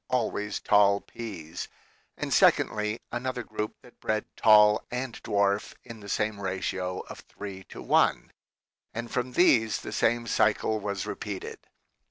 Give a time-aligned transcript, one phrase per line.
[0.09, 1.67] always tall peas;
[2.17, 7.63] and secondly, another group that bred tall and dwarf in the same ratio of three
[7.65, 8.31] to one;
[8.95, 11.59] and from these the same cycle was repeated.